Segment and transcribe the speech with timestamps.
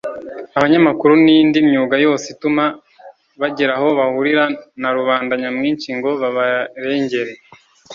[0.57, 2.65] abanyamakuru n’indi myuga yose ituma
[3.39, 4.43] bagira aho bahurira
[4.81, 7.33] na rubanda nyamwinshi ngo babarengere